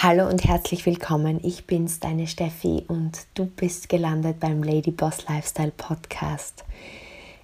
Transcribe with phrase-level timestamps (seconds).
[0.00, 1.40] Hallo und herzlich willkommen.
[1.42, 6.64] Ich bin's, deine Steffi, und du bist gelandet beim Lady Boss Lifestyle Podcast.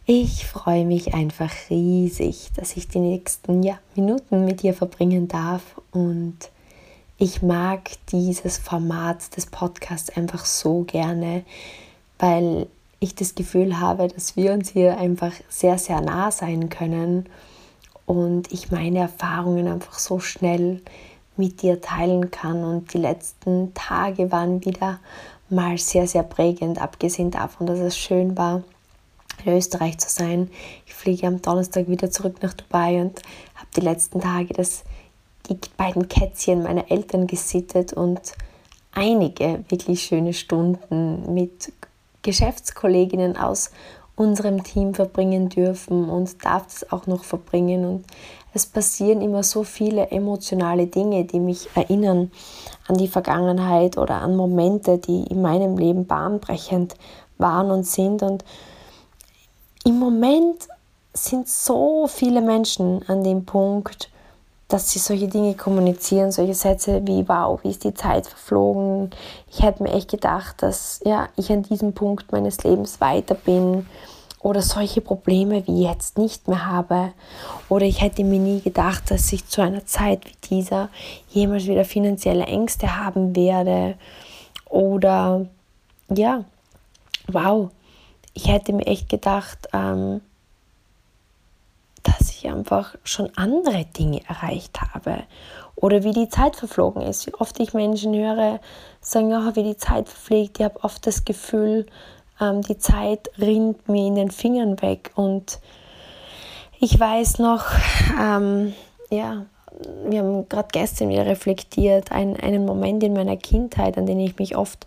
[0.07, 5.80] Ich freue mich einfach riesig, dass ich die nächsten ja, Minuten mit dir verbringen darf
[5.90, 6.37] und
[7.19, 11.43] ich mag dieses Format des Podcasts einfach so gerne,
[12.21, 12.68] weil
[13.00, 17.29] ich das Gefühl habe, dass wir uns hier einfach sehr, sehr nah sein können
[18.07, 20.82] und ich meine Erfahrungen einfach so schnell
[21.37, 22.64] mit dir teilen kann.
[22.64, 25.00] Und die letzten Tage waren wieder
[25.50, 28.63] mal sehr, sehr prägend, abgesehen davon, dass es schön war,
[29.44, 30.50] in Österreich zu sein.
[30.86, 33.20] Ich fliege am Donnerstag wieder zurück nach Dubai und
[33.55, 34.84] habe die letzten Tage das,
[35.48, 38.20] die beiden Kätzchen meiner Eltern gesittet und
[38.92, 41.72] einige wirklich schöne Stunden mit
[42.22, 43.70] Geschäftskolleginnen aus
[44.16, 47.84] unserem Team verbringen dürfen und darf es auch noch verbringen.
[47.84, 48.05] Und
[48.55, 52.31] es passieren immer so viele emotionale Dinge, die mich erinnern
[52.86, 56.94] an die Vergangenheit oder an Momente, die in meinem Leben bahnbrechend
[57.36, 58.22] waren und sind.
[58.22, 58.44] Und
[59.84, 60.69] im Moment
[61.12, 64.10] sind so viele Menschen an dem Punkt,
[64.69, 69.10] dass sie solche Dinge kommunizieren, solche Sätze wie wow, wie ist die Zeit verflogen.
[69.50, 73.86] Ich hätte mir echt gedacht, dass ja, ich an diesem Punkt meines Lebens weiter bin
[74.45, 77.14] oder solche Probleme wie jetzt nicht mehr habe.
[77.70, 80.91] Oder ich hätte mir nie gedacht, dass ich zu einer Zeit wie dieser
[81.31, 83.95] jemals wieder finanzielle Ängste haben werde.
[84.69, 85.47] Oder
[86.11, 86.45] ja,
[87.27, 87.70] wow,
[88.34, 90.20] ich hätte mir echt gedacht, ähm,
[92.03, 95.22] dass ich einfach schon andere Dinge erreicht habe.
[95.75, 97.27] Oder wie die Zeit verflogen ist.
[97.27, 98.61] Wie oft ich Menschen höre,
[99.00, 100.59] sagen, oh, wie die Zeit verfliegt.
[100.59, 101.87] Ich habe oft das Gefühl,
[102.40, 105.60] ähm, die Zeit rinnt mir in den Fingern weg und
[106.80, 107.64] ich weiß noch,
[108.20, 108.74] ähm,
[109.10, 109.46] ja,
[110.06, 114.38] wir haben gerade gestern wieder reflektiert, ein, einen Moment in meiner Kindheit, an den ich
[114.38, 114.86] mich oft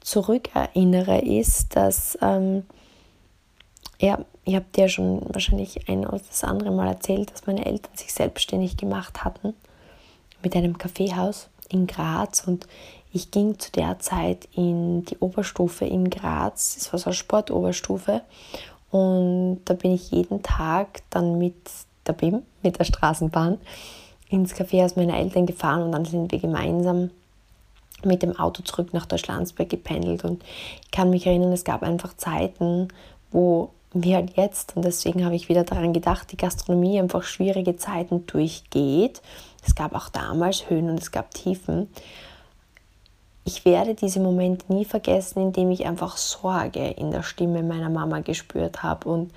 [0.00, 2.64] zurückerinnere, ist, dass, ähm,
[4.00, 7.96] ja, ich habe dir schon wahrscheinlich ein oder das andere Mal erzählt, dass meine Eltern
[7.96, 9.54] sich selbstständig gemacht hatten
[10.42, 12.66] mit einem Kaffeehaus in Graz und
[13.16, 16.76] ich ging zu der Zeit in die Oberstufe in Graz.
[16.76, 18.20] Es war so eine Sportoberstufe.
[18.90, 21.56] Und da bin ich jeden Tag dann mit
[22.06, 23.58] der BIM, mit der Straßenbahn,
[24.28, 27.10] ins Café meiner Eltern gefahren und dann sind wir gemeinsam
[28.04, 30.24] mit dem Auto zurück nach Deutschlandsberg gependelt.
[30.24, 30.44] Und
[30.84, 32.88] ich kann mich erinnern, es gab einfach Zeiten,
[33.32, 37.76] wo wir halt jetzt, und deswegen habe ich wieder daran gedacht, die Gastronomie einfach schwierige
[37.76, 39.22] Zeiten durchgeht.
[39.66, 41.88] Es gab auch damals Höhen und es gab Tiefen
[43.46, 48.18] ich werde diese Momente nie vergessen, indem ich einfach Sorge in der Stimme meiner Mama
[48.18, 49.08] gespürt habe.
[49.08, 49.32] Und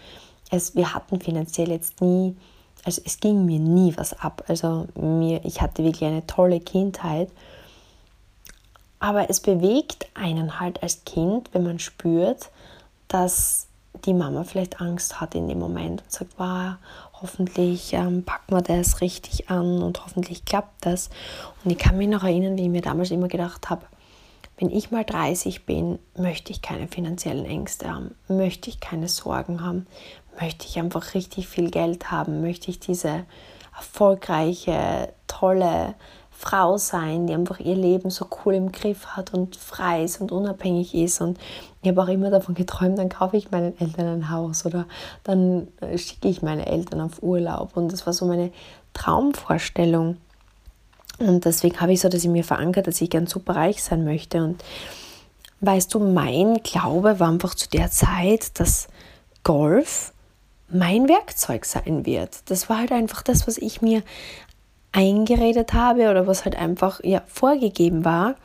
[0.49, 2.35] es, wir hatten finanziell jetzt nie,
[2.83, 4.43] also es ging mir nie was ab.
[4.47, 7.29] Also mir, ich hatte wirklich eine tolle Kindheit.
[8.97, 12.49] Aber es bewegt einen halt als Kind, wenn man spürt,
[13.09, 13.67] dass
[14.05, 16.73] die Mama vielleicht Angst hat in dem Moment und sagt, wow,
[17.21, 21.11] hoffentlich ähm, packen wir das richtig an und hoffentlich klappt das.
[21.63, 23.85] Und ich kann mich noch erinnern, wie ich mir damals immer gedacht habe,
[24.59, 29.63] wenn ich mal 30 bin, möchte ich keine finanziellen Ängste haben, möchte ich keine Sorgen
[29.63, 29.87] haben,
[30.39, 33.23] möchte ich einfach richtig viel Geld haben, möchte ich diese
[33.75, 35.95] erfolgreiche, tolle
[36.29, 40.31] Frau sein, die einfach ihr Leben so cool im Griff hat und frei ist und
[40.31, 41.21] unabhängig ist.
[41.21, 41.37] Und
[41.81, 44.85] ich habe auch immer davon geträumt, dann kaufe ich meinen Eltern ein Haus oder
[45.23, 47.75] dann äh, schicke ich meine Eltern auf Urlaub.
[47.75, 48.51] Und das war so meine
[48.93, 50.17] Traumvorstellung.
[51.19, 54.05] Und deswegen habe ich so, dass ich mir verankert, dass ich gern super reich sein
[54.05, 54.43] möchte.
[54.43, 54.63] Und
[55.61, 58.87] weißt du, mein Glaube war einfach zu der Zeit, dass
[59.43, 60.13] Golf
[60.69, 62.49] mein Werkzeug sein wird.
[62.49, 64.03] Das war halt einfach das, was ich mir
[64.91, 68.35] eingeredet habe oder was halt einfach ja, vorgegeben war.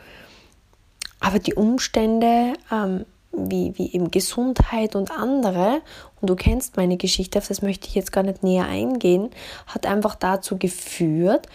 [1.21, 5.81] Aber die Umstände, ähm, wie, wie eben Gesundheit und andere,
[6.21, 9.31] und du kennst meine Geschichte, auf das möchte ich jetzt gar nicht näher eingehen,
[9.67, 11.49] hat einfach dazu geführt,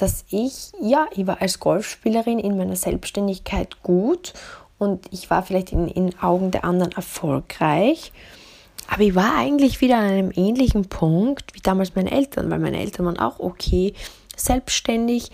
[0.00, 4.32] dass ich, ja, ich war als Golfspielerin in meiner Selbstständigkeit gut
[4.78, 8.12] und ich war vielleicht in, in Augen der anderen erfolgreich.
[8.88, 12.80] Aber ich war eigentlich wieder an einem ähnlichen Punkt wie damals meine Eltern, weil meine
[12.80, 13.94] Eltern waren auch okay,
[14.36, 15.30] selbstständig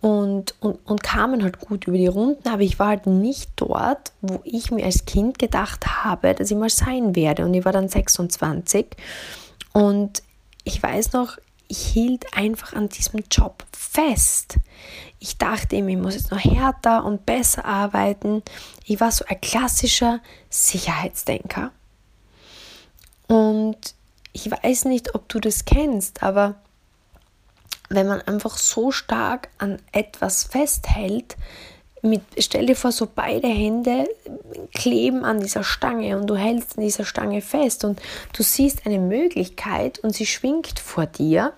[0.00, 4.12] und, und, und kamen halt gut über die Runden, aber ich war halt nicht dort,
[4.20, 7.44] wo ich mir als Kind gedacht habe, dass ich mal sein werde.
[7.44, 8.86] Und ich war dann 26
[9.72, 10.22] und
[10.64, 11.38] ich weiß noch,
[11.72, 14.56] ich hielt einfach an diesem Job fest.
[15.18, 18.42] Ich dachte ihm, ich muss jetzt noch härter und besser arbeiten.
[18.84, 20.20] Ich war so ein klassischer
[20.50, 21.70] Sicherheitsdenker.
[23.26, 23.78] Und
[24.34, 26.56] ich weiß nicht, ob du das kennst, aber
[27.88, 31.38] wenn man einfach so stark an etwas festhält,
[32.02, 34.08] mit, stell dir vor, so beide Hände
[34.74, 38.02] kleben an dieser Stange und du hältst an dieser Stange fest und
[38.36, 41.54] du siehst eine Möglichkeit und sie schwingt vor dir.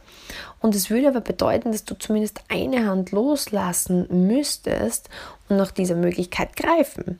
[0.64, 5.10] Und es würde aber bedeuten, dass du zumindest eine Hand loslassen müsstest
[5.50, 7.18] und nach dieser Möglichkeit greifen.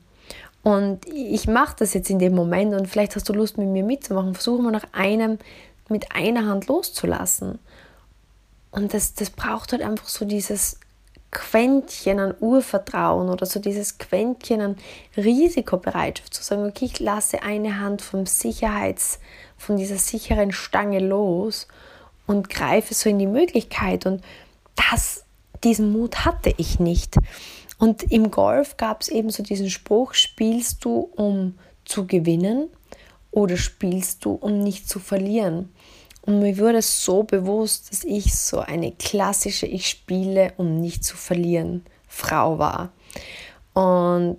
[0.63, 3.83] Und ich mache das jetzt in dem Moment und vielleicht hast du Lust mit mir
[3.83, 4.33] mitzumachen.
[4.33, 5.37] Versuche mal nach einem
[5.89, 7.59] mit einer Hand loszulassen.
[8.71, 10.79] Und das, das braucht halt einfach so dieses
[11.29, 14.75] Quäntchen an Urvertrauen oder so dieses Quäntchen an
[15.17, 19.19] Risikobereitschaft zu sagen, okay, ich lasse eine Hand vom Sicherheits,
[19.55, 21.67] von dieser sicheren Stange los
[22.27, 24.05] und greife so in die Möglichkeit.
[24.05, 24.23] Und
[24.75, 25.23] das,
[25.63, 27.15] diesen Mut hatte ich nicht.
[27.77, 32.69] Und im Golf gab es eben so diesen Spruch, spielst du, um zu gewinnen
[33.31, 35.69] oder spielst du, um nicht zu verlieren?
[36.21, 41.15] Und mir wurde so bewusst, dass ich so eine klassische Ich spiele, um nicht zu
[41.15, 42.91] verlieren Frau war.
[43.73, 44.37] Und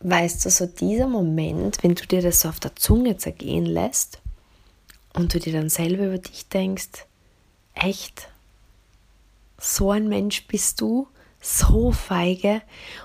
[0.00, 4.20] weißt du, so dieser Moment, wenn du dir das so auf der Zunge zergehen lässt
[5.16, 7.06] und du dir dann selber über dich denkst,
[7.74, 8.28] echt,
[9.58, 11.08] so ein Mensch bist du,
[11.40, 12.62] so feige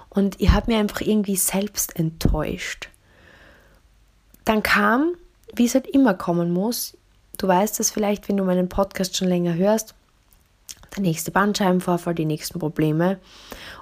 [0.10, 2.90] und ich habe mir einfach irgendwie selbst enttäuscht.
[4.46, 5.16] Dann kam
[5.56, 6.98] wie es halt immer kommen muss.
[7.38, 9.96] Du weißt es vielleicht, wenn du meinen Podcast schon länger hörst.
[10.96, 13.20] Der nächste Bandscheibenvorfall, die nächsten Probleme.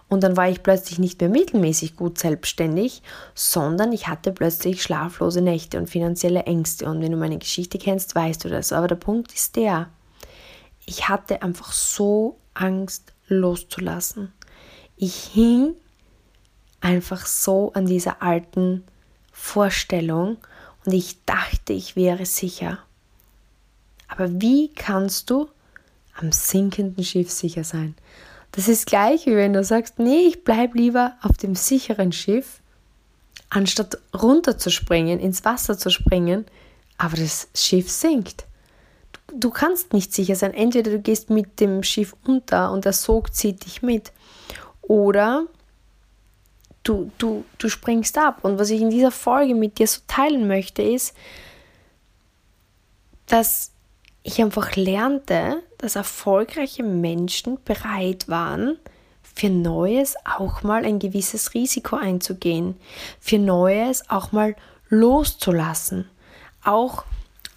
[0.09, 3.01] Und dann war ich plötzlich nicht mehr mittelmäßig gut selbstständig,
[3.33, 6.85] sondern ich hatte plötzlich schlaflose Nächte und finanzielle Ängste.
[6.85, 8.71] Und wenn du meine Geschichte kennst, weißt du das.
[8.71, 9.89] Aber der Punkt ist der,
[10.85, 14.33] ich hatte einfach so Angst loszulassen.
[14.95, 15.75] Ich hing
[16.81, 18.83] einfach so an dieser alten
[19.31, 20.37] Vorstellung
[20.85, 22.79] und ich dachte, ich wäre sicher.
[24.07, 25.47] Aber wie kannst du
[26.19, 27.95] am sinkenden Schiff sicher sein?
[28.51, 32.61] Das ist gleich wie wenn du sagst, nee, ich bleibe lieber auf dem sicheren Schiff,
[33.49, 36.45] anstatt runterzuspringen, ins Wasser zu springen,
[36.97, 38.45] aber das Schiff sinkt.
[39.33, 40.53] Du kannst nicht sicher sein.
[40.53, 44.11] Entweder du gehst mit dem Schiff unter und der Sog zieht dich mit.
[44.81, 45.45] Oder
[46.83, 48.39] du, du, du springst ab.
[48.43, 51.15] Und was ich in dieser Folge mit dir so teilen möchte, ist,
[53.27, 53.71] dass
[54.29, 58.77] ich einfach lernte, dass erfolgreiche Menschen bereit waren,
[59.21, 62.75] für Neues auch mal ein gewisses Risiko einzugehen,
[63.19, 64.55] für Neues auch mal
[64.89, 66.09] loszulassen,
[66.63, 67.03] auch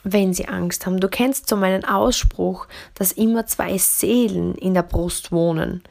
[0.04, 1.00] wenn sie Angst haben.
[1.00, 5.82] Du kennst so meinen Ausspruch, dass immer zwei Seelen in der Brust wohnen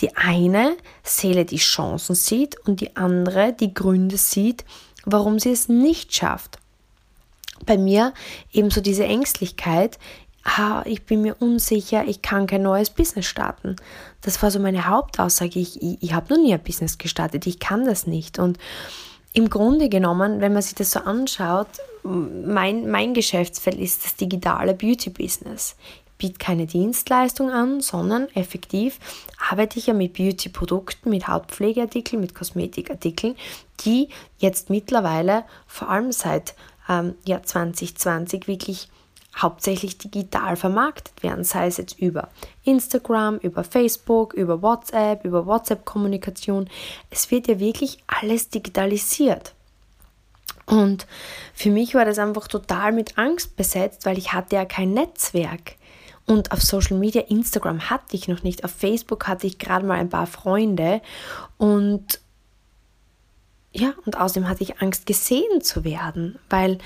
[0.00, 4.64] die eine Seele die Chancen sieht und die andere die Gründe sieht,
[5.04, 6.58] warum sie es nicht schafft.
[7.66, 8.14] Bei mir
[8.52, 9.98] ebenso diese Ängstlichkeit,
[10.56, 13.76] ah, ich bin mir unsicher, ich kann kein neues Business starten.
[14.22, 15.58] Das war so meine Hauptaussage.
[15.58, 18.38] Ich, ich, ich habe noch nie ein Business gestartet, ich kann das nicht.
[18.38, 18.58] Und
[19.32, 21.68] im Grunde genommen, wenn man sich das so anschaut,
[22.02, 25.76] mein, mein Geschäftsfeld ist das digitale Beauty-Business
[26.18, 28.98] biete keine Dienstleistung an, sondern effektiv
[29.50, 33.36] arbeite ich ja mit Beauty-Produkten, mit Hautpflegeartikeln, mit Kosmetikartikeln,
[33.84, 34.08] die
[34.38, 36.54] jetzt mittlerweile vor allem seit
[36.88, 38.88] ähm, ja, 2020 wirklich
[39.38, 42.28] hauptsächlich digital vermarktet werden, sei es jetzt über
[42.64, 46.68] Instagram, über Facebook, über WhatsApp, über WhatsApp-Kommunikation.
[47.10, 49.54] Es wird ja wirklich alles digitalisiert.
[50.66, 51.06] Und
[51.54, 55.76] für mich war das einfach total mit Angst besetzt, weil ich hatte ja kein Netzwerk.
[56.26, 58.64] Und auf Social Media, Instagram hatte ich noch nicht.
[58.64, 61.00] Auf Facebook hatte ich gerade mal ein paar Freunde.
[61.56, 62.20] Und
[63.72, 66.78] ja, und außerdem hatte ich Angst, gesehen zu werden, weil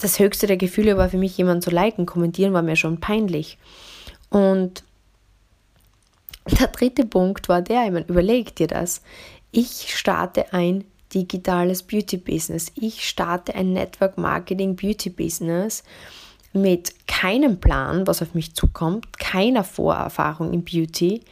[0.00, 3.58] das höchste der Gefühle war für mich, jemanden zu liken, kommentieren war mir schon peinlich.
[4.30, 4.84] Und
[6.58, 9.02] der dritte Punkt war der, ich meine, überleg dir das.
[9.50, 12.72] Ich starte ein digitales Beauty-Business.
[12.76, 15.82] Ich starte ein Network Marketing Beauty-Business
[16.52, 21.22] mit keinem Plan, was auf mich zukommt, keiner Vorerfahrung im Beauty,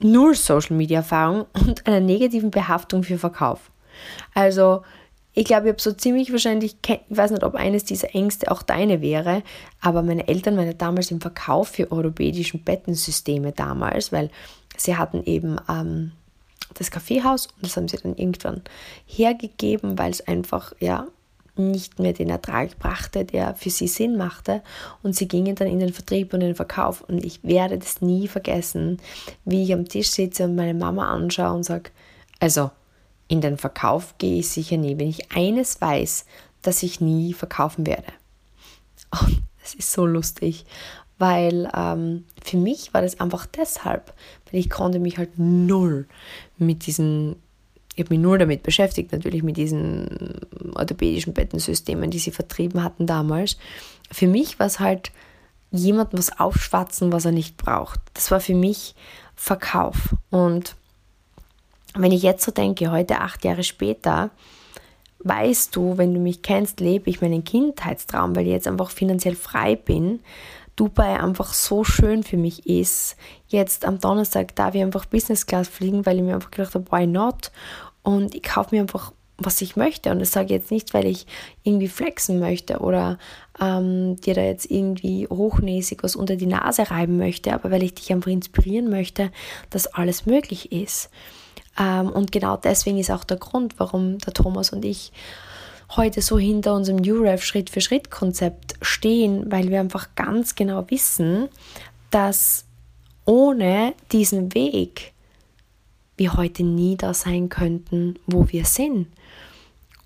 [0.00, 3.70] null Social Media Erfahrung und einer negativen Behaftung für Verkauf.
[4.34, 4.82] Also,
[5.32, 8.62] ich glaube, ich habe so ziemlich wahrscheinlich, ich weiß nicht, ob eines dieser Ängste auch
[8.62, 9.42] deine wäre,
[9.80, 14.30] aber meine Eltern waren ja damals im Verkauf für europäischen Bettensysteme damals, weil
[14.76, 16.12] sie hatten eben ähm,
[16.74, 18.62] das Kaffeehaus und das haben sie dann irgendwann
[19.06, 21.06] hergegeben, weil es einfach, ja,
[21.56, 24.62] nicht mehr den Ertrag brachte, der für sie Sinn machte.
[25.02, 27.02] Und sie gingen dann in den Vertrieb und den Verkauf.
[27.02, 28.98] Und ich werde das nie vergessen,
[29.44, 31.90] wie ich am Tisch sitze und meine Mama anschaue und sage,
[32.38, 32.70] also
[33.30, 36.24] in den Verkauf gehe ich sicher nie, wenn ich eines weiß,
[36.62, 38.12] dass ich nie verkaufen werde.
[39.22, 40.66] Und es ist so lustig,
[41.16, 44.12] weil ähm, für mich war das einfach deshalb,
[44.50, 46.08] weil ich konnte mich halt null
[46.58, 47.36] mit diesen,
[47.94, 50.40] ich habe mich null damit beschäftigt, natürlich mit diesen
[50.74, 53.58] orthopädischen Bettensystemen, die sie vertrieben hatten damals.
[54.10, 55.12] Für mich war es halt
[55.70, 58.00] jemandem was aufschwatzen, was er nicht braucht.
[58.14, 58.96] Das war für mich
[59.36, 60.16] Verkauf.
[60.30, 60.74] Und
[61.94, 64.30] wenn ich jetzt so denke, heute acht Jahre später,
[65.20, 69.36] weißt du, wenn du mich kennst, lebe ich meinen Kindheitstraum, weil ich jetzt einfach finanziell
[69.36, 70.20] frei bin.
[70.76, 73.16] Dubai einfach so schön für mich ist.
[73.48, 76.90] Jetzt am Donnerstag darf ich einfach Business Class fliegen, weil ich mir einfach gedacht habe,
[76.90, 77.50] why not?
[78.02, 80.10] Und ich kaufe mir einfach, was ich möchte.
[80.10, 81.26] Und das sage ich jetzt nicht, weil ich
[81.64, 83.18] irgendwie flexen möchte oder
[83.60, 87.94] ähm, dir da jetzt irgendwie hochnäsig was unter die Nase reiben möchte, aber weil ich
[87.94, 89.30] dich einfach inspirieren möchte,
[89.68, 91.10] dass alles möglich ist.
[91.78, 95.12] Ähm, und genau deswegen ist auch der Grund, warum der Thomas und ich
[95.96, 100.54] heute so hinter unserem New Rev Schritt für Schritt Konzept stehen, weil wir einfach ganz
[100.54, 101.48] genau wissen,
[102.10, 102.64] dass
[103.24, 105.12] ohne diesen Weg
[106.16, 109.08] wir heute nie da sein könnten, wo wir sind.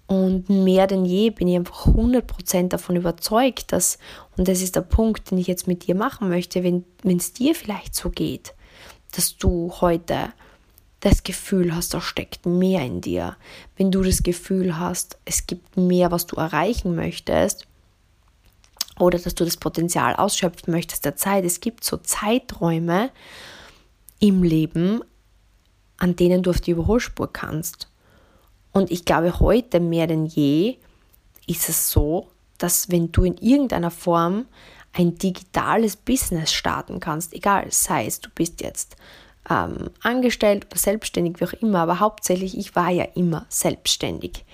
[0.07, 3.99] Und mehr denn je bin ich einfach 100% davon überzeugt, dass,
[4.37, 7.55] und das ist der Punkt, den ich jetzt mit dir machen möchte, wenn es dir
[7.55, 8.55] vielleicht so geht,
[9.13, 10.33] dass du heute
[11.05, 13.37] das Gefühl hast, da steckt mehr in dir,
[13.77, 17.67] wenn du das Gefühl hast, es gibt mehr, was du erreichen möchtest,
[18.99, 21.45] oder dass du das Potenzial ausschöpfen möchtest der Zeit.
[21.45, 23.11] Es gibt so Zeiträume
[24.21, 25.03] im Leben,
[25.99, 27.89] an denen du auf die Überholspur kannst.
[28.73, 30.79] Und ich glaube, heute mehr denn je
[31.47, 34.47] ist es so, dass wenn du in irgendeiner Form
[34.93, 38.97] ein digitales Business starten kannst, egal, sei es du bist jetzt
[39.51, 44.45] ähm, angestellt oder selbstständig, wie auch immer, aber hauptsächlich, ich war ja immer selbstständig.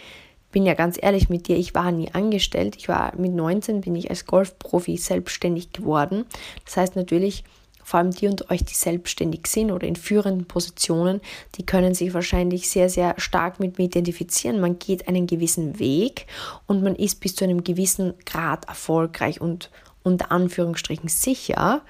[0.52, 2.74] Bin ja ganz ehrlich mit dir, ich war nie angestellt.
[2.76, 6.24] Ich war mit 19 bin ich als Golfprofi selbstständig geworden.
[6.64, 7.44] Das heißt natürlich,
[7.90, 11.20] vor allem die und euch, die selbstständig sind oder in führenden Positionen,
[11.56, 14.60] die können sich wahrscheinlich sehr, sehr stark mit mir identifizieren.
[14.60, 16.26] Man geht einen gewissen Weg
[16.66, 19.70] und man ist bis zu einem gewissen Grad erfolgreich und
[20.02, 21.82] unter Anführungsstrichen sicher.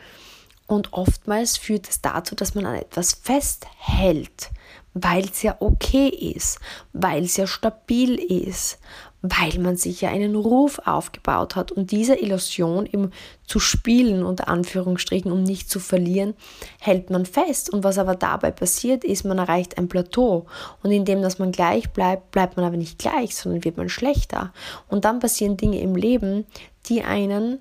[0.70, 4.50] Und oftmals führt es dazu, dass man an etwas festhält,
[4.94, 6.60] weil es ja okay ist,
[6.92, 8.78] weil es ja stabil ist,
[9.20, 11.72] weil man sich ja einen Ruf aufgebaut hat.
[11.72, 13.10] Und diese Illusion eben
[13.44, 16.34] zu spielen, unter Anführungsstrichen, um nicht zu verlieren,
[16.78, 17.70] hält man fest.
[17.70, 20.46] Und was aber dabei passiert, ist, man erreicht ein Plateau.
[20.84, 24.52] Und indem dass man gleich bleibt, bleibt man aber nicht gleich, sondern wird man schlechter.
[24.86, 26.46] Und dann passieren Dinge im Leben,
[26.86, 27.58] die einen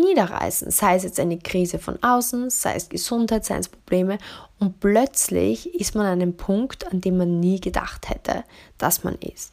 [0.00, 4.18] niederreißen, sei es jetzt eine Krise von außen, sei es Gesundheit, sei es Probleme
[4.58, 8.44] und plötzlich ist man an einem Punkt, an dem man nie gedacht hätte,
[8.78, 9.52] dass man ist.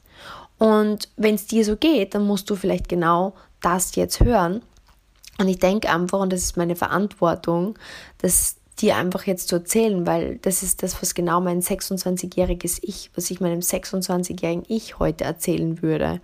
[0.57, 4.61] Und wenn es dir so geht, dann musst du vielleicht genau das jetzt hören.
[5.39, 7.79] Und ich denke einfach, und das ist meine Verantwortung,
[8.19, 13.11] das dir einfach jetzt zu erzählen, weil das ist das, was genau mein 26-jähriges Ich,
[13.15, 16.21] was ich meinem 26-jährigen Ich heute erzählen würde.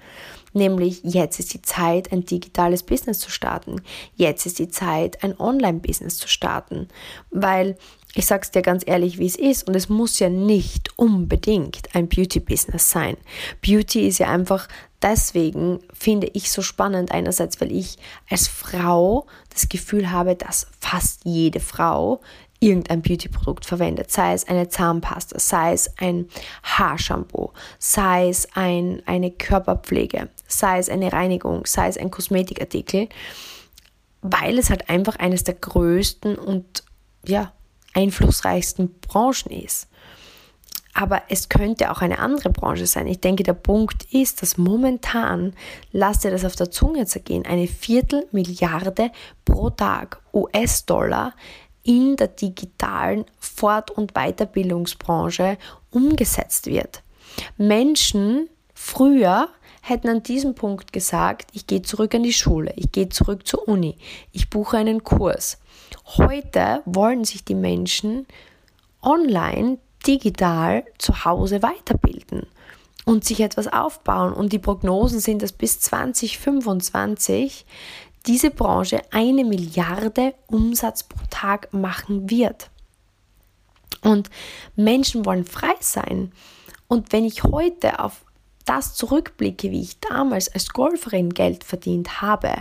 [0.58, 3.82] Nämlich, jetzt ist die Zeit, ein digitales Business zu starten.
[4.16, 6.88] Jetzt ist die Zeit, ein Online-Business zu starten.
[7.30, 7.78] Weil
[8.16, 9.68] ich sage es dir ganz ehrlich, wie es ist.
[9.68, 13.18] Und es muss ja nicht unbedingt ein Beauty-Business sein.
[13.62, 14.68] Beauty ist ja einfach
[15.04, 17.12] deswegen, finde ich so spannend.
[17.12, 22.22] Einerseits, weil ich als Frau das Gefühl habe, dass fast jede Frau
[22.60, 26.28] irgendein Beauty-Produkt verwendet, sei es eine Zahnpasta, sei es ein
[26.64, 33.10] Haarshampoo, sei es ein, eine Körperpflege, sei es eine Reinigung, sei es ein Kosmetikartikel,
[34.22, 36.84] weil es halt einfach eines der größten und
[37.26, 37.54] ja,
[37.94, 39.88] einflussreichsten Branchen ist.
[40.94, 43.06] Aber es könnte auch eine andere Branche sein.
[43.06, 45.54] Ich denke, der Punkt ist, dass momentan,
[45.92, 49.12] lasst ihr das auf der Zunge zergehen, eine Viertelmilliarde
[49.46, 51.36] pro Tag US-Dollar
[51.88, 55.58] in der digitalen Fort- und Weiterbildungsbranche
[55.90, 57.02] umgesetzt wird.
[57.58, 59.48] Menschen früher
[59.82, 63.68] hätten an diesem Punkt gesagt, ich gehe zurück an die Schule, ich gehe zurück zur
[63.68, 63.98] Uni,
[64.34, 65.60] ich buche einen Kurs.
[66.18, 68.28] Heute wollen sich die Menschen
[69.02, 72.48] online, digital zu Hause weiterbilden
[73.06, 74.34] und sich etwas aufbauen.
[74.34, 77.66] Und die Prognosen sind, dass bis 2025
[78.28, 82.70] diese Branche eine Milliarde Umsatz pro Tag machen wird.
[84.02, 84.30] Und
[84.76, 86.32] Menschen wollen frei sein.
[86.88, 88.26] Und wenn ich heute auf
[88.66, 92.52] das zurückblicke, wie ich damals als Golferin Geld verdient habe,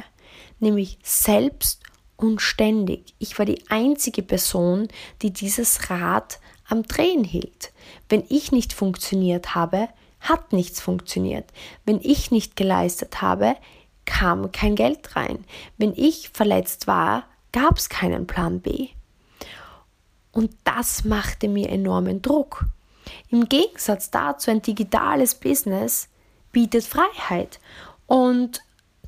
[0.61, 1.83] nämlich selbst
[2.17, 3.15] und ständig.
[3.19, 4.89] Ich war die einzige Person,
[5.23, 7.73] die dieses Rad am Drehen hielt.
[8.09, 9.89] Wenn ich nicht funktioniert habe,
[10.21, 11.45] hat nichts funktioniert.
[11.85, 13.57] Wenn ich nicht geleistet habe,
[14.07, 15.45] kam kein Geld rein.
[15.77, 18.89] Wenn ich verletzt war, gab es keinen Plan B.
[20.33, 22.65] Und das machte mir enormen Druck.
[23.31, 26.09] Im Gegensatz dazu, ein digitales Business
[26.53, 27.61] bietet Freiheit.
[28.07, 28.63] Und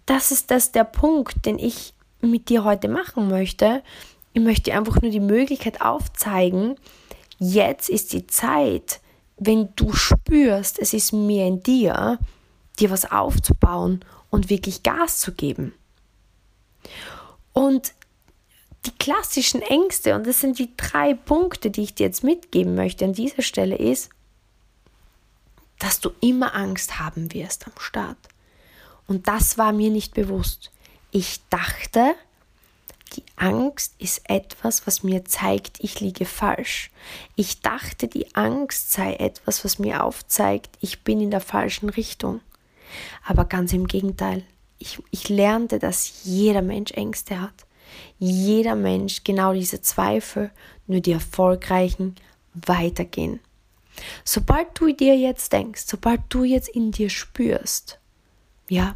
[0.06, 3.82] das ist das der Punkt, den ich mit dir heute machen möchte.
[4.32, 6.76] Ich möchte einfach nur die Möglichkeit aufzeigen,
[7.38, 9.00] jetzt ist die Zeit,
[9.36, 12.18] wenn du spürst, es ist mehr in dir,
[12.78, 15.74] dir was aufzubauen und wirklich Gas zu geben.
[17.52, 17.92] Und
[18.86, 23.04] die klassischen Ängste, und das sind die drei Punkte, die ich dir jetzt mitgeben möchte
[23.04, 24.10] an dieser Stelle, ist,
[25.78, 28.18] dass du immer Angst haben wirst am Start.
[29.06, 30.70] Und das war mir nicht bewusst.
[31.10, 32.14] Ich dachte,
[33.14, 36.90] die Angst ist etwas, was mir zeigt, ich liege falsch.
[37.36, 42.40] Ich dachte, die Angst sei etwas, was mir aufzeigt, ich bin in der falschen Richtung.
[43.26, 44.44] Aber ganz im Gegenteil.
[44.78, 47.66] Ich, ich lernte, dass jeder Mensch Ängste hat.
[48.18, 50.50] Jeder Mensch genau diese Zweifel,
[50.86, 52.16] nur die erfolgreichen
[52.54, 53.40] weitergehen.
[54.24, 57.98] Sobald du dir jetzt denkst, sobald du jetzt in dir spürst,
[58.68, 58.94] ja,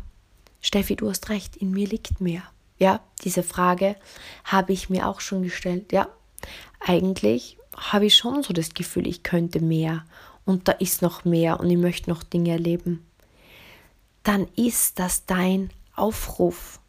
[0.61, 2.43] Steffi, du hast recht, in mir liegt mehr.
[2.79, 3.97] Ja, diese Frage
[4.45, 5.93] habe ich mir auch schon gestellt.
[5.93, 6.09] Ja,
[6.81, 10.05] eigentlich habe ich schon so das Gefühl, ich könnte mehr
[10.45, 13.05] und da ist noch mehr und ich möchte noch Dinge erleben.
[14.23, 16.81] Dann ist das dein Aufruf,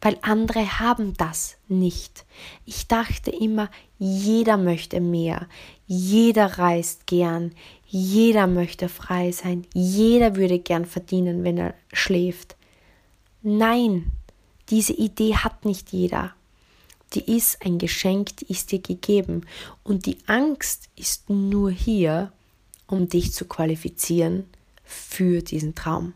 [0.00, 2.24] weil andere haben das nicht.
[2.64, 5.48] Ich dachte immer, jeder möchte mehr,
[5.86, 7.52] jeder reist gern,
[7.86, 12.56] jeder möchte frei sein, jeder würde gern verdienen, wenn er schläft.
[13.42, 14.12] Nein,
[14.70, 16.34] diese Idee hat nicht jeder.
[17.14, 19.46] Die ist ein Geschenk, die ist dir gegeben.
[19.82, 22.32] Und die Angst ist nur hier,
[22.86, 24.44] um dich zu qualifizieren
[24.84, 26.12] für diesen Traum.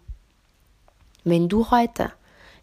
[1.25, 2.13] Wenn du heute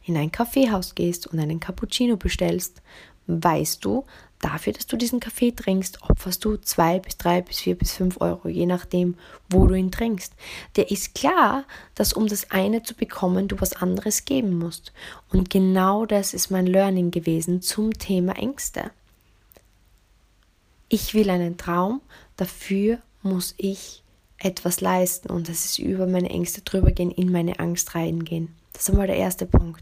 [0.04, 2.82] in ein Kaffeehaus gehst und einen Cappuccino bestellst,
[3.28, 4.06] weißt du,
[4.40, 8.20] dafür, dass du diesen Kaffee trinkst, opferst du zwei bis drei bis vier bis fünf
[8.22, 9.16] Euro, je nachdem,
[9.50, 10.34] wo du ihn trinkst.
[10.76, 14.94] Der ist klar, dass um das eine zu bekommen, du was anderes geben musst.
[15.30, 18.92] Und genau das ist mein Learning gewesen zum Thema Ängste.
[20.88, 22.02] Ich will einen Traum,
[22.36, 24.04] dafür muss ich
[24.40, 28.56] etwas leisten und das ist über meine Ängste drüber gehen, in meine Angst reingehen.
[28.74, 29.82] Das ist einmal der erste Punkt.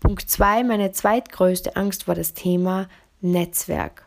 [0.00, 2.88] Punkt zwei, meine zweitgrößte Angst war das Thema
[3.20, 4.06] Netzwerk.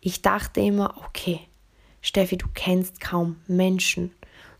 [0.00, 1.40] Ich dachte immer, okay,
[2.00, 4.12] Steffi, du kennst kaum Menschen.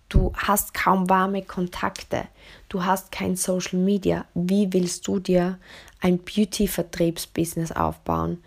[0.09, 2.27] Du hast kaum warme Kontakte.
[2.69, 4.25] Du hast kein Social Media.
[4.35, 5.59] Wie willst du dir
[6.01, 8.43] ein Beauty-Vertriebsbusiness aufbauen?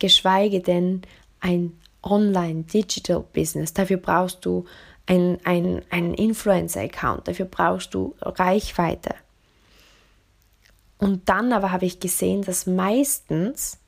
[0.00, 1.02] Geschweige denn
[1.40, 3.74] ein Online-Digital-Business.
[3.74, 4.64] Dafür brauchst du
[5.10, 7.26] einen ein Influencer-Account.
[7.26, 9.14] Dafür brauchst du Reichweite.
[10.98, 13.78] Und dann aber habe ich gesehen, dass meistens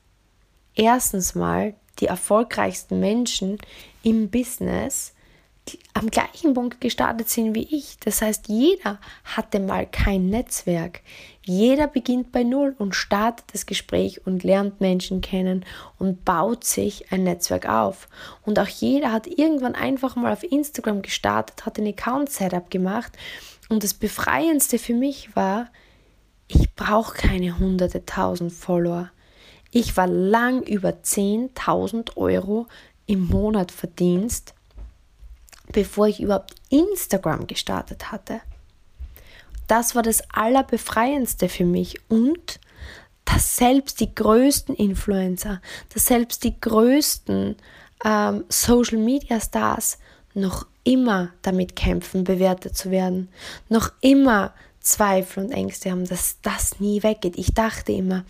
[0.75, 3.59] erstens mal die erfolgreichsten Menschen
[4.01, 5.13] im Business
[5.93, 7.97] am gleichen Punkt gestartet sind wie ich.
[7.99, 11.01] Das heißt, jeder hatte mal kein Netzwerk.
[11.45, 15.65] Jeder beginnt bei Null und startet das Gespräch und lernt Menschen kennen
[15.99, 18.07] und baut sich ein Netzwerk auf.
[18.43, 23.11] Und auch jeder hat irgendwann einfach mal auf Instagram gestartet, hat ein Account-Setup gemacht.
[23.69, 25.69] Und das Befreiendste für mich war,
[26.47, 29.09] ich brauche keine hunderte tausend Follower.
[29.71, 32.67] Ich war lang über 10.000 Euro
[33.05, 34.53] im Monat Verdienst,
[35.73, 38.39] bevor ich überhaupt Instagram gestartet hatte.
[39.67, 42.59] Das war das Allerbefreiendste für mich und
[43.25, 45.61] dass selbst die größten Influencer,
[45.93, 47.55] dass selbst die größten
[48.03, 49.97] ähm, Social Media Stars
[50.33, 53.29] noch immer damit kämpfen, bewertet zu werden,
[53.69, 54.53] noch immer
[54.83, 57.37] Zweifel und Ängste haben, dass das nie weggeht.
[57.37, 58.25] Ich dachte immer,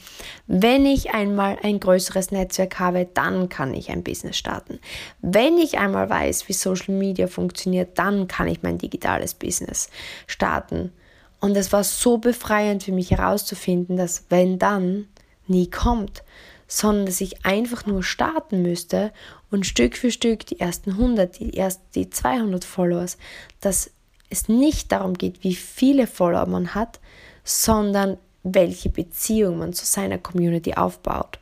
[0.45, 4.79] wenn ich einmal ein größeres Netzwerk habe, dann kann ich ein Business starten.
[5.19, 9.89] Wenn ich einmal weiß, wie Social Media funktioniert, dann kann ich mein digitales Business
[10.27, 10.93] starten.
[11.39, 15.07] Und es war so befreiend für mich herauszufinden, dass wenn dann
[15.47, 16.23] nie kommt,
[16.67, 19.11] sondern dass ich einfach nur starten müsste
[19.49, 23.17] und Stück für Stück die ersten 100, die ersten die 200 Followers,
[23.59, 23.91] dass
[24.33, 26.99] es nicht darum geht, wie viele Follower man hat,
[27.43, 31.39] sondern welche Beziehung man zu seiner Community aufbaut.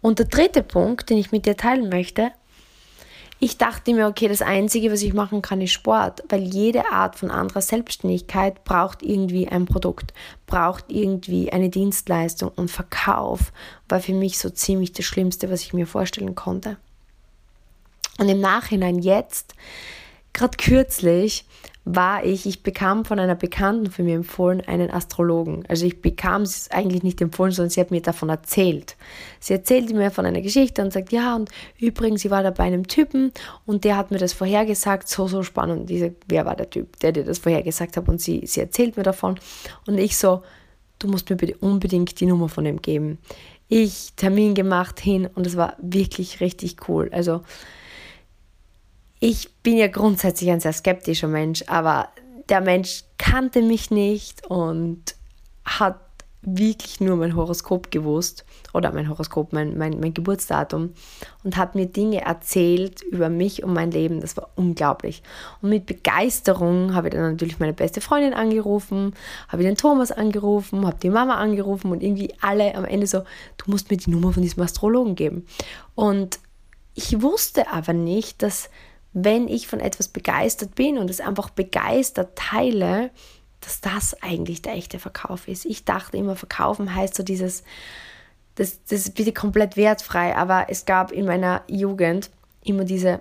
[0.00, 2.32] Und der dritte Punkt, den ich mit dir teilen möchte,
[3.40, 7.14] ich dachte mir, okay, das Einzige, was ich machen kann, ist Sport, weil jede Art
[7.14, 10.12] von anderer Selbstständigkeit braucht irgendwie ein Produkt,
[10.46, 13.52] braucht irgendwie eine Dienstleistung und Verkauf
[13.88, 16.78] war für mich so ziemlich das Schlimmste, was ich mir vorstellen konnte.
[18.18, 19.54] Und im Nachhinein jetzt,
[20.32, 21.44] gerade kürzlich,
[21.90, 25.64] war ich, ich bekam von einer Bekannten von mir empfohlen einen Astrologen.
[25.68, 28.96] Also ich bekam es eigentlich nicht empfohlen, sondern sie hat mir davon erzählt.
[29.40, 31.48] Sie erzählte mir von einer Geschichte und sagt, ja, und
[31.78, 33.32] übrigens, sie war da bei einem Typen
[33.64, 35.82] und der hat mir das vorhergesagt, so, so spannend.
[35.82, 38.06] Und ich wer war der Typ, der dir das vorhergesagt hat?
[38.06, 39.40] Und sie, sie erzählt mir davon.
[39.86, 40.42] Und ich so,
[40.98, 43.18] du musst mir bitte unbedingt die Nummer von ihm geben.
[43.68, 47.08] Ich Termin gemacht hin und es war wirklich richtig cool.
[47.12, 47.42] Also
[49.20, 52.08] ich bin ja grundsätzlich ein sehr skeptischer Mensch, aber
[52.48, 55.02] der Mensch kannte mich nicht und
[55.64, 55.98] hat
[56.42, 60.94] wirklich nur mein Horoskop gewusst oder mein Horoskop, mein, mein, mein Geburtsdatum
[61.42, 64.20] und hat mir Dinge erzählt über mich und mein Leben.
[64.20, 65.22] Das war unglaublich.
[65.60, 69.14] Und mit Begeisterung habe ich dann natürlich meine beste Freundin angerufen,
[69.48, 73.18] habe ich den Thomas angerufen, habe die Mama angerufen und irgendwie alle am Ende so,
[73.18, 75.44] du musst mir die Nummer von diesem Astrologen geben.
[75.96, 76.38] Und
[76.94, 78.70] ich wusste aber nicht, dass
[79.12, 83.10] wenn ich von etwas begeistert bin und es einfach begeistert teile,
[83.60, 85.64] dass das eigentlich der echte Verkauf ist.
[85.64, 87.64] Ich dachte immer, verkaufen heißt so dieses,
[88.54, 92.30] das, das ist bitte komplett wertfrei, aber es gab in meiner Jugend
[92.64, 93.20] immer diese,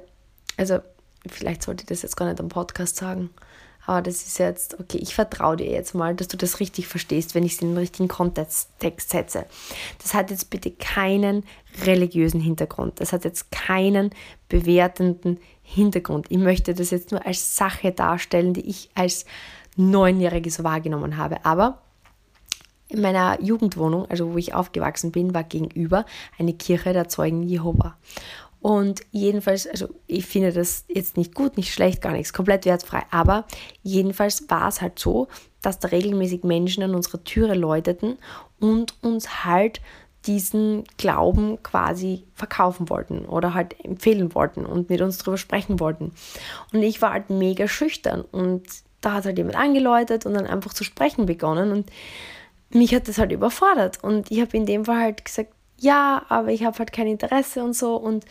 [0.58, 0.80] also
[1.28, 3.30] vielleicht sollte ich das jetzt gar nicht am Podcast sagen,
[3.88, 7.34] aber das ist jetzt, okay, ich vertraue dir jetzt mal, dass du das richtig verstehst,
[7.34, 8.70] wenn ich es in den richtigen Kontext
[9.10, 9.46] setze.
[10.04, 11.46] Das hat jetzt bitte keinen
[11.86, 13.00] religiösen Hintergrund.
[13.00, 14.10] Das hat jetzt keinen
[14.50, 16.28] bewertenden Hintergrund.
[16.30, 19.26] Ich möchte das jetzt nur als Sache darstellen, die ich als
[19.76, 21.46] Neunjährige so wahrgenommen habe.
[21.46, 21.82] Aber
[22.88, 26.06] in meiner Jugendwohnung, also wo ich aufgewachsen bin, war gegenüber
[26.40, 27.98] eine Kirche der Zeugen Jehova.
[28.62, 33.04] Und jedenfalls, also ich finde das jetzt nicht gut, nicht schlecht, gar nichts, komplett wertfrei.
[33.12, 33.46] Aber
[33.84, 35.28] jedenfalls war es halt so,
[35.62, 38.18] dass da regelmäßig Menschen an unserer Türe läuteten
[38.60, 39.82] und uns halt
[40.28, 46.12] diesen Glauben quasi verkaufen wollten oder halt empfehlen wollten und mit uns darüber sprechen wollten.
[46.74, 48.64] Und ich war halt mega schüchtern und
[49.02, 51.92] da hat halt jemand angeläutet und dann einfach zu sprechen begonnen und
[52.70, 56.50] mich hat das halt überfordert und ich habe in dem Fall halt gesagt, ja, aber
[56.50, 58.26] ich habe halt kein Interesse und so und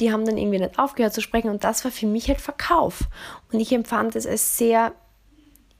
[0.00, 3.02] die haben dann irgendwie nicht aufgehört zu sprechen und das war für mich halt Verkauf
[3.52, 4.92] und ich empfand es als sehr,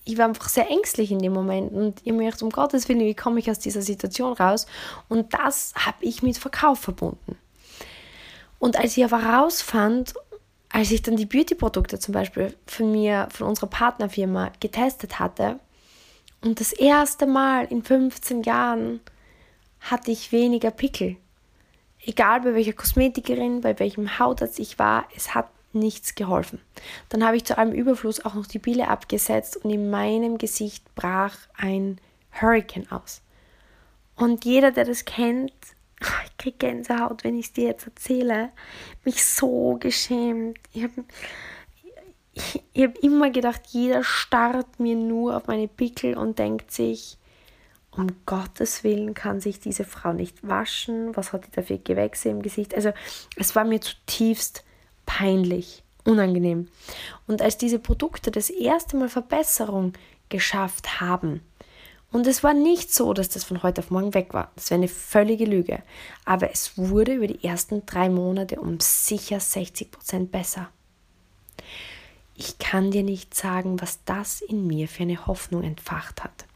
[0.08, 2.88] ich war einfach sehr ängstlich in dem Moment und ich habe mir gedacht, um Gottes
[2.88, 4.66] Willen, wie komme ich aus dieser Situation raus
[5.08, 7.36] und das habe ich mit Verkauf verbunden.
[8.58, 10.14] Und als ich aber rausfand,
[10.70, 15.60] als ich dann die Beauty-Produkte zum Beispiel von mir, von unserer Partnerfirma getestet hatte
[16.42, 19.00] und das erste Mal in 15 Jahren
[19.80, 21.16] hatte ich weniger Pickel.
[22.02, 26.60] Egal bei welcher Kosmetikerin, bei welchem Hautarzt ich war, es hat nichts geholfen.
[27.08, 30.94] Dann habe ich zu allem Überfluss auch noch die Pille abgesetzt und in meinem Gesicht
[30.94, 32.00] brach ein
[32.40, 33.22] Hurricane aus.
[34.16, 35.52] Und jeder, der das kennt,
[36.00, 38.50] ich kriege Gänsehaut, wenn ich es dir jetzt erzähle,
[39.04, 40.58] mich so geschämt.
[40.72, 41.04] Ich habe
[42.32, 47.18] ich, ich hab immer gedacht, jeder starrt mir nur auf meine Pickel und denkt sich,
[47.90, 52.42] um Gottes Willen kann sich diese Frau nicht waschen, was hat die dafür Gewächse im
[52.42, 52.74] Gesicht?
[52.74, 52.92] Also
[53.36, 54.64] es war mir zutiefst
[55.08, 56.68] peinlich, unangenehm.
[57.26, 59.94] Und als diese Produkte das erste Mal Verbesserung
[60.28, 61.40] geschafft haben,
[62.10, 64.50] und es war nicht so, dass das von heute auf morgen weg war.
[64.54, 65.82] Das wäre eine völlige Lüge.
[66.24, 70.70] Aber es wurde über die ersten drei Monate um sicher 60 Prozent besser.
[72.34, 76.46] Ich kann dir nicht sagen, was das in mir für eine Hoffnung entfacht hat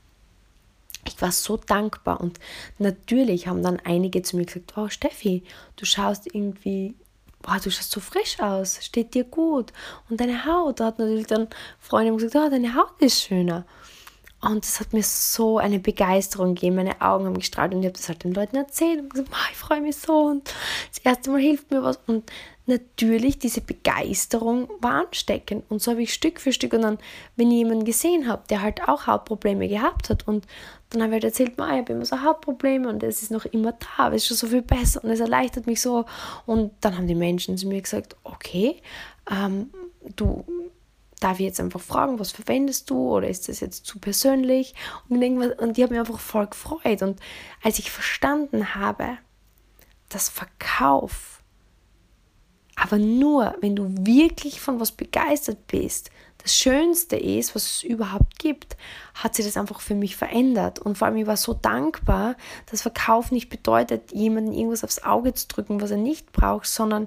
[1.04, 2.38] ich war so dankbar und
[2.78, 5.42] natürlich haben dann einige zu mir gesagt, oh Steffi,
[5.76, 6.94] du schaust irgendwie,
[7.42, 9.72] boah, du schaust so frisch aus, steht dir gut.
[10.08, 13.64] Und deine Haut, da hat natürlich dann Freunde gesagt, oh, deine Haut ist schöner.
[14.40, 17.96] Und das hat mir so eine Begeisterung gegeben, meine Augen haben gestrahlt und ich habe
[17.96, 19.00] das halt den Leuten erzählt.
[19.00, 20.14] Und gesagt, oh, ich freue mich so.
[20.14, 20.52] Und
[20.90, 22.00] das erste Mal hilft mir was.
[22.08, 22.28] Und
[22.66, 25.64] natürlich diese Begeisterung war ansteckend.
[25.68, 26.72] Und so habe ich Stück für Stück.
[26.72, 26.98] Und dann,
[27.36, 30.44] wenn ich jemanden gesehen habe, der halt auch Hautprobleme gehabt hat und
[30.92, 33.72] dann habe ich halt erzählt, ich habe immer so Hautprobleme und es ist noch immer
[33.72, 36.04] da, aber es ist schon so viel besser und es erleichtert mich so.
[36.46, 38.80] Und dann haben die Menschen zu mir gesagt, okay,
[39.30, 39.70] ähm,
[40.16, 40.44] du
[41.20, 44.74] darf ich jetzt einfach fragen, was verwendest du oder ist das jetzt zu persönlich?
[45.08, 47.02] Und, und die haben mich einfach voll gefreut.
[47.02, 47.20] Und
[47.62, 49.18] als ich verstanden habe,
[50.08, 51.32] dass Verkauf
[52.74, 56.10] aber nur, wenn du wirklich von was begeistert bist,
[56.42, 58.76] das Schönste ist, was es überhaupt gibt,
[59.14, 60.78] hat sich das einfach für mich verändert.
[60.80, 62.36] Und vor allem, ich war so dankbar,
[62.70, 67.06] dass Verkauf nicht bedeutet, jemandem irgendwas aufs Auge zu drücken, was er nicht braucht, sondern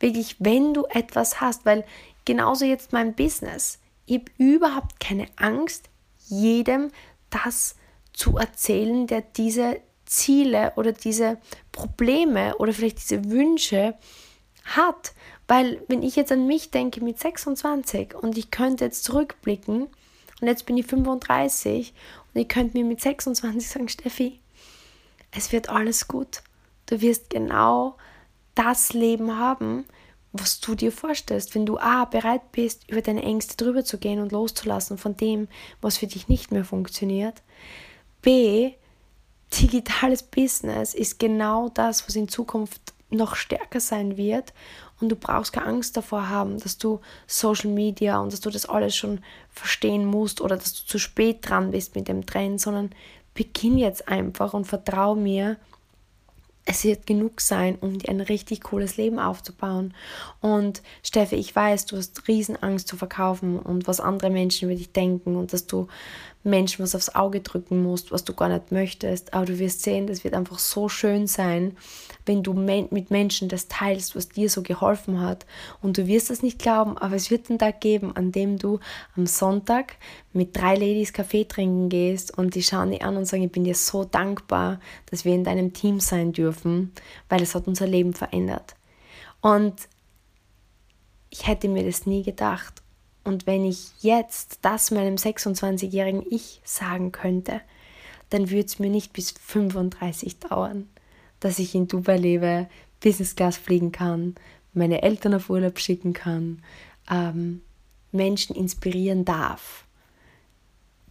[0.00, 1.84] wirklich, wenn du etwas hast, weil
[2.24, 5.90] genauso jetzt mein Business, ich habe überhaupt keine Angst,
[6.28, 6.90] jedem
[7.30, 7.76] das
[8.12, 11.38] zu erzählen, der diese Ziele oder diese
[11.72, 13.94] Probleme oder vielleicht diese Wünsche
[14.64, 15.12] hart,
[15.52, 19.82] weil wenn ich jetzt an mich denke mit 26 und ich könnte jetzt zurückblicken
[20.40, 21.92] und jetzt bin ich 35
[22.32, 24.40] und ich könnte mir mit 26 sagen, Steffi,
[25.30, 26.42] es wird alles gut.
[26.86, 27.98] Du wirst genau
[28.54, 29.84] das Leben haben,
[30.32, 34.20] was du dir vorstellst, wenn du A, bereit bist, über deine Ängste drüber zu gehen
[34.20, 35.48] und loszulassen von dem,
[35.82, 37.42] was für dich nicht mehr funktioniert.
[38.22, 38.72] B,
[39.60, 44.54] digitales Business ist genau das, was in Zukunft noch stärker sein wird
[45.02, 48.66] und du brauchst keine Angst davor haben, dass du Social Media und dass du das
[48.66, 52.90] alles schon verstehen musst oder dass du zu spät dran bist mit dem Trend, sondern
[53.34, 55.56] beginn jetzt einfach und vertrau mir,
[56.64, 59.94] es wird genug sein, um dir ein richtig cooles Leben aufzubauen.
[60.40, 64.92] Und Steffi, ich weiß, du hast Riesenangst zu verkaufen und was andere Menschen über dich
[64.92, 65.88] denken und dass du
[66.44, 69.34] Menschen was aufs Auge drücken musst, was du gar nicht möchtest.
[69.34, 71.76] Aber du wirst sehen, das wird einfach so schön sein,
[72.26, 75.46] wenn du mit Menschen das teilst, was dir so geholfen hat.
[75.80, 78.80] Und du wirst es nicht glauben, aber es wird einen Tag geben, an dem du
[79.16, 79.96] am Sonntag
[80.32, 83.64] mit drei Ladies Kaffee trinken gehst und die schauen dich an und sagen, ich bin
[83.64, 86.92] dir so dankbar, dass wir in deinem Team sein dürfen,
[87.28, 88.74] weil es hat unser Leben verändert.
[89.40, 89.88] Und
[91.30, 92.81] ich hätte mir das nie gedacht.
[93.24, 97.60] Und wenn ich jetzt das meinem 26-jährigen Ich sagen könnte,
[98.30, 100.88] dann würde es mir nicht bis 35 dauern,
[101.40, 102.68] dass ich in Dubai lebe,
[103.00, 104.34] Business Class fliegen kann,
[104.72, 106.62] meine Eltern auf Urlaub schicken kann,
[107.10, 107.62] ähm,
[108.10, 109.84] Menschen inspirieren darf,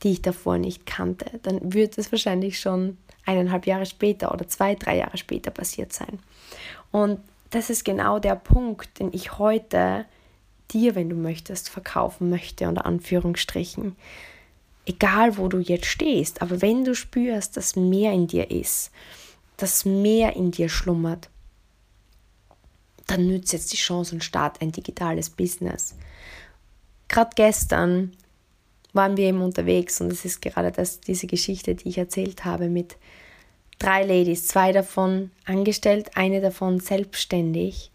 [0.03, 1.39] die ich davor nicht kannte.
[1.43, 6.19] Dann würde es wahrscheinlich schon eineinhalb Jahre später oder zwei, drei Jahre später passiert sein.
[6.91, 7.19] Und
[7.51, 10.05] das ist genau der Punkt, den ich heute
[10.73, 13.95] dir, wenn du möchtest, verkaufen möchte, unter Anführungsstrichen.
[14.85, 18.91] Egal, wo du jetzt stehst, aber wenn du spürst, dass mehr in dir ist,
[19.57, 21.29] dass mehr in dir schlummert,
[23.07, 25.95] dann nützt jetzt die Chance und start ein digitales Business.
[27.07, 28.13] Gerade gestern
[28.93, 32.69] waren wir eben unterwegs und es ist gerade das, diese Geschichte, die ich erzählt habe
[32.69, 32.97] mit
[33.79, 37.90] drei Ladies, zwei davon angestellt, eine davon selbstständig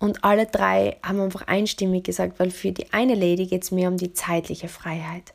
[0.00, 3.88] und alle drei haben einfach einstimmig gesagt, weil für die eine Lady geht es mehr
[3.88, 5.34] um die zeitliche Freiheit.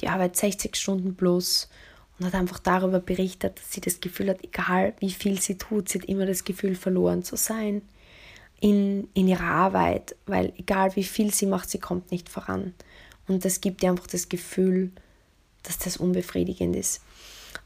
[0.00, 1.70] Die arbeitet 60 Stunden plus
[2.18, 5.88] und hat einfach darüber berichtet, dass sie das Gefühl hat, egal wie viel sie tut,
[5.88, 7.82] sie hat immer das Gefühl, verloren zu sein
[8.58, 12.74] in, in ihrer Arbeit, weil egal wie viel sie macht, sie kommt nicht voran.
[13.28, 14.90] Und das gibt ihr einfach das Gefühl,
[15.62, 17.00] dass das unbefriedigend ist.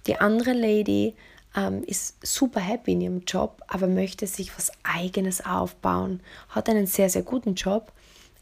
[0.06, 1.14] Die andere Lady
[1.56, 6.86] ähm, ist super happy in ihrem Job, aber möchte sich was eigenes aufbauen, hat einen
[6.86, 7.92] sehr, sehr guten Job,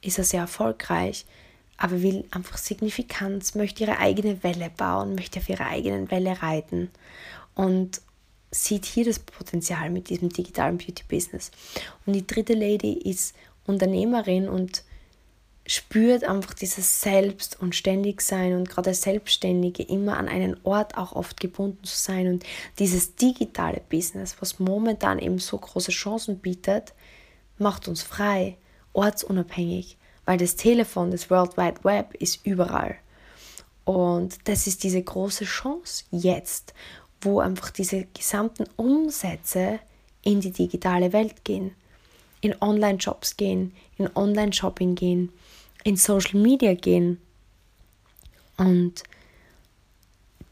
[0.01, 1.27] ist er sehr erfolgreich,
[1.77, 6.90] aber will einfach Signifikanz, möchte ihre eigene Welle bauen, möchte auf ihrer eigenen Welle reiten
[7.55, 8.01] und
[8.51, 11.51] sieht hier das Potenzial mit diesem digitalen Beauty-Business.
[12.07, 13.35] Und die dritte Lady ist
[13.66, 14.85] Unternehmerin und
[15.66, 21.40] spürt einfach dieses Selbst und Ständigsein und gerade Selbstständige immer an einen Ort auch oft
[21.40, 22.44] gebunden zu sein und
[22.79, 26.94] dieses digitale Business, was momentan eben so große Chancen bietet,
[27.59, 28.57] macht uns frei,
[28.92, 32.96] ortsunabhängig, weil das Telefon, das World Wide Web ist überall.
[33.85, 36.75] Und das ist diese große Chance jetzt,
[37.20, 39.79] wo einfach diese gesamten Umsätze
[40.22, 41.75] in die digitale Welt gehen,
[42.40, 45.33] in Online-Shops gehen, in Online-Shopping gehen
[45.85, 47.21] in Social Media gehen.
[48.57, 49.03] Und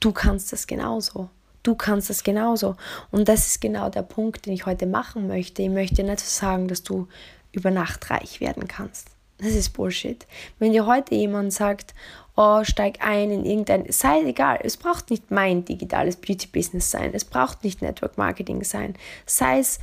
[0.01, 1.31] du kannst das genauso.
[1.63, 2.77] Du kannst das genauso.
[3.11, 5.63] Und das ist genau der Punkt, den ich heute machen möchte.
[5.63, 7.07] Ich möchte nicht sagen, dass du
[7.53, 9.09] über Nacht reich werden kannst.
[9.39, 10.27] Das ist Bullshit.
[10.59, 11.95] Wenn dir heute jemand sagt,
[12.37, 17.25] oh, steig ein in irgendein, sei egal, es braucht nicht mein digitales Beauty-Business sein, es
[17.25, 18.95] braucht nicht Network Marketing sein,
[19.27, 19.79] sei es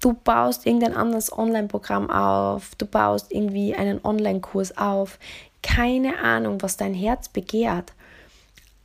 [0.00, 5.18] Du baust irgendein anderes Online-Programm auf, du baust irgendwie einen Online-Kurs auf.
[5.62, 7.92] Keine Ahnung, was dein Herz begehrt.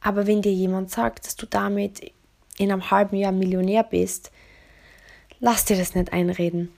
[0.01, 2.12] Aber wenn dir jemand sagt, dass du damit
[2.58, 4.30] in einem halben Jahr Millionär bist,
[5.39, 6.73] lass dir das nicht einreden.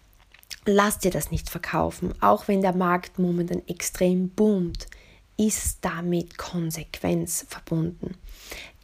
[0.66, 2.14] Lass dir das nicht verkaufen.
[2.22, 4.86] Auch wenn der Markt momentan extrem boomt,
[5.36, 8.16] ist damit Konsequenz verbunden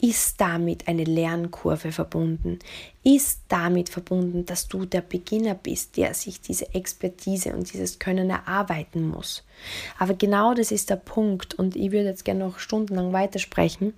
[0.04, 2.60] ist damit eine Lernkurve verbunden,
[3.06, 8.30] ist damit verbunden, dass du der Beginner bist, der sich diese Expertise und dieses Können
[8.30, 9.46] erarbeiten muss.
[9.98, 13.94] Aber genau das ist der Punkt und ich würde jetzt gerne noch stundenlang weitersprechen,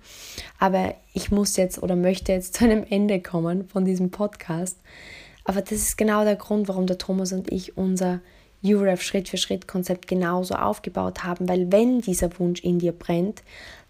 [0.60, 4.78] aber ich muss jetzt oder möchte jetzt zu einem Ende kommen von diesem Podcast.
[5.42, 8.20] Aber das ist genau der Grund, warum der Thomas und ich unser
[8.62, 13.42] UREF Schritt für Schritt Konzept genauso aufgebaut haben, weil wenn dieser Wunsch in dir brennt,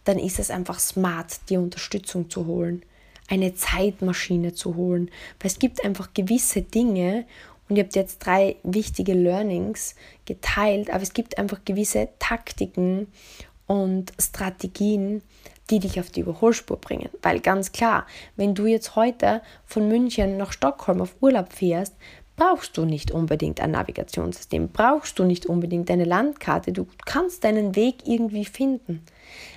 [0.06, 2.82] dann ist es einfach smart, die Unterstützung zu holen,
[3.28, 7.26] eine Zeitmaschine zu holen, weil es gibt einfach gewisse Dinge,
[7.68, 13.08] Und ihr habt jetzt drei wichtige Learnings geteilt, aber es gibt einfach gewisse Taktiken
[13.66, 15.22] und Strategien,
[15.70, 17.08] die dich auf die Überholspur bringen.
[17.22, 21.96] Weil ganz klar, wenn du jetzt heute von München nach Stockholm auf Urlaub fährst,
[22.36, 27.74] brauchst du nicht unbedingt ein Navigationssystem, brauchst du nicht unbedingt eine Landkarte, du kannst deinen
[27.74, 29.02] Weg irgendwie finden.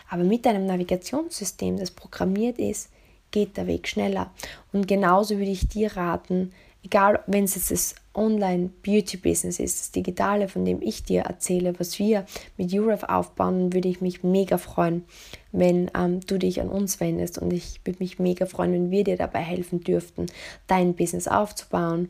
[0.10, 2.89] Aber mit einem Navigationssystem, das programmiert ist,
[3.32, 4.32] geht der Weg schneller.
[4.74, 6.52] Und genauso würde ich dir raten,
[6.84, 12.00] egal wenn es jetzt das Online-Beauty-Business ist, das Digitale, von dem ich dir erzähle, was
[12.00, 12.26] wir
[12.58, 15.06] mit Euref aufbauen, würde ich mich mega freuen,
[15.52, 19.04] wenn ähm, du dich an uns wendest und ich würde mich mega freuen, wenn wir
[19.04, 20.26] dir dabei helfen dürften,
[20.67, 22.10] dein Business aufzubauen.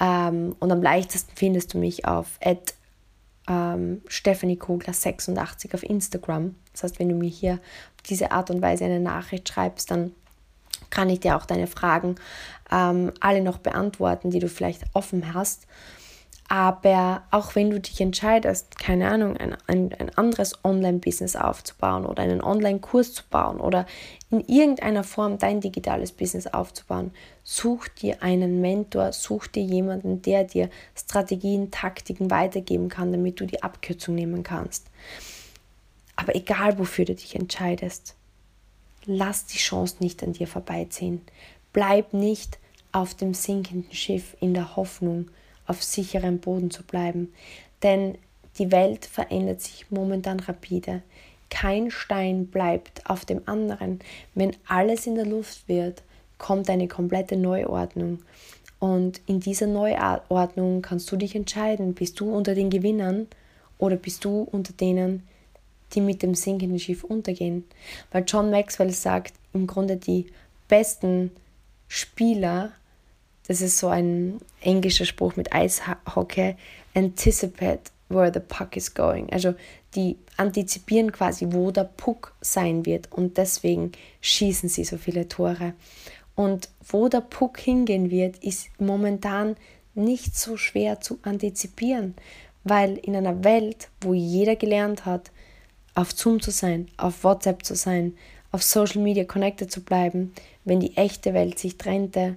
[0.00, 2.38] Ähm, und am leichtesten findest du mich auf
[3.48, 6.54] ähm, Stephanie Kogler 86 auf Instagram.
[6.72, 10.12] Das heißt, wenn du mir hier auf diese Art und Weise eine Nachricht schreibst, dann
[10.90, 12.16] kann ich dir auch deine Fragen
[12.70, 15.66] ähm, alle noch beantworten, die du vielleicht offen hast.
[16.48, 22.22] Aber auch wenn du dich entscheidest, keine Ahnung, ein, ein, ein anderes Online-Business aufzubauen oder
[22.22, 23.84] einen Online-Kurs zu bauen oder
[24.30, 27.10] in irgendeiner Form dein digitales Business aufzubauen,
[27.42, 33.46] such dir einen Mentor, such dir jemanden, der dir Strategien, Taktiken weitergeben kann, damit du
[33.46, 34.86] die Abkürzung nehmen kannst.
[36.14, 38.14] Aber egal, wofür du dich entscheidest,
[39.04, 41.22] lass die Chance nicht an dir vorbeiziehen.
[41.72, 42.58] Bleib nicht
[42.92, 45.28] auf dem sinkenden Schiff in der Hoffnung,
[45.66, 47.32] auf sicherem Boden zu bleiben.
[47.82, 48.16] Denn
[48.58, 51.02] die Welt verändert sich momentan rapide.
[51.50, 54.00] Kein Stein bleibt auf dem anderen.
[54.34, 56.02] Wenn alles in der Luft wird,
[56.38, 58.18] kommt eine komplette Neuordnung.
[58.78, 63.26] Und in dieser Neuordnung kannst du dich entscheiden, bist du unter den Gewinnern
[63.78, 65.26] oder bist du unter denen,
[65.92, 67.64] die mit dem sinkenden Schiff untergehen.
[68.10, 70.26] Weil John Maxwell sagt, im Grunde die
[70.68, 71.30] besten
[71.88, 72.72] Spieler,
[73.48, 76.56] das ist so ein englischer Spruch mit Eishockey,
[76.94, 79.30] anticipate where the puck is going.
[79.32, 79.54] Also
[79.94, 85.74] die antizipieren quasi, wo der Puck sein wird und deswegen schießen sie so viele Tore.
[86.34, 89.56] Und wo der Puck hingehen wird, ist momentan
[89.94, 92.14] nicht so schwer zu antizipieren,
[92.64, 95.30] weil in einer Welt, wo jeder gelernt hat,
[95.94, 98.14] auf Zoom zu sein, auf WhatsApp zu sein,
[98.52, 102.36] auf Social Media connected zu bleiben, wenn die echte Welt sich trennte,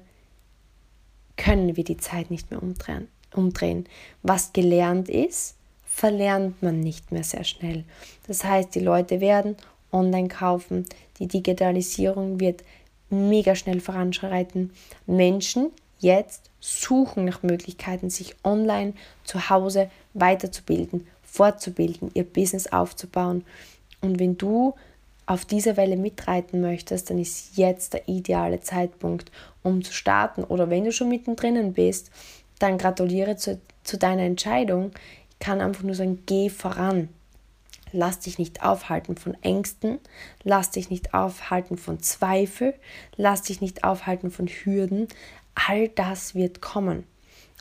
[1.40, 3.08] können wir die Zeit nicht mehr umdrehen.
[3.34, 3.86] umdrehen.
[4.22, 7.86] Was gelernt ist, verlernt man nicht mehr sehr schnell.
[8.28, 9.56] Das heißt, die Leute werden
[9.92, 10.86] online kaufen,
[11.18, 12.64] die Digitalisierung wird
[13.10, 14.72] mega schnell voranschreiten.
[15.08, 23.46] Menschen jetzt suchen nach Möglichkeiten, sich online zu Hause weiterzubilden, fortzubilden, ihr Business aufzubauen.
[24.02, 24.76] Und wenn du
[25.30, 30.44] auf dieser Welle mitreiten möchtest, dann ist jetzt der ideale Zeitpunkt, um zu starten.
[30.44, 32.10] Oder wenn du schon mittendrin bist,
[32.58, 34.90] dann gratuliere zu, zu deiner Entscheidung.
[35.30, 37.10] Ich kann einfach nur sagen, geh voran.
[37.92, 40.00] Lass dich nicht aufhalten von Ängsten,
[40.44, 42.74] lass dich nicht aufhalten von Zweifel,
[43.16, 45.08] lass dich nicht aufhalten von Hürden.
[45.54, 47.04] All das wird kommen.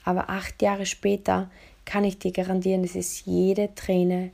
[0.04, 1.50] Aber acht Jahre später
[1.84, 4.30] kann ich dir garantieren, es ist jede Träne,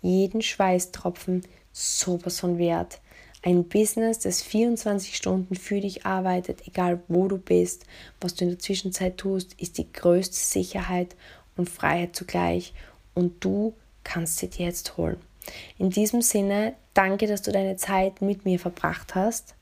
[0.00, 1.42] jeden Schweißtropfen
[1.72, 3.00] sowas von wert.
[3.42, 7.86] Ein Business, das 24 Stunden für dich arbeitet, egal wo du bist,
[8.20, 11.16] was du in der Zwischenzeit tust, ist die größte Sicherheit
[11.56, 12.72] und Freiheit zugleich.
[13.14, 15.16] Und du kannst sie dir jetzt holen.
[15.76, 19.54] In diesem Sinne, danke, dass du deine Zeit mit mir verbracht hast.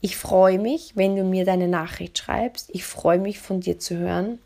[0.00, 2.70] Ich freue mich, wenn du mir deine Nachricht schreibst.
[2.72, 4.38] Ich freue mich, von dir zu hören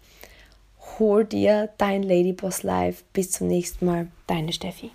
[0.99, 3.05] hol dir dein Ladyboss Live.
[3.13, 4.91] Bis zum nächsten Mal, deine Steffi.